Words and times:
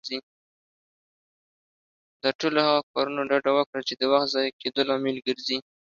له 2.21 2.29
ټولو 2.39 2.59
هغه 2.67 2.81
کارونه 2.93 3.21
ډډه 3.29 3.51
وکړه، 3.57 3.79
چې 3.87 3.93
د 3.97 4.01
وخت 4.11 4.29
ضايع 4.33 4.51
کيدو 4.61 4.81
لامل 4.89 5.17
ګرځي. 5.27 5.57